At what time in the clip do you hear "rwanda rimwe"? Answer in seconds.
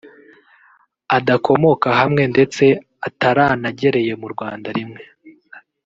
4.33-5.03